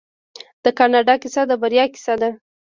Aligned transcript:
د 0.63 0.65
کاناډا 0.77 1.13
کیسه 1.21 1.41
د 1.49 1.51
بریا 1.61 1.85
کیسه 1.93 2.13
ده. 2.21 2.29